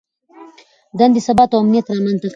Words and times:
دندې 0.99 1.21
ثبات 1.27 1.49
او 1.53 1.59
امنیت 1.63 1.85
رامنځته 1.89 2.27
کوي. 2.27 2.29